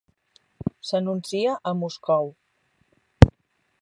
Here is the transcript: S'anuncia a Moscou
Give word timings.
S'anuncia 0.91 1.53
a 1.73 1.75
Moscou 1.83 2.33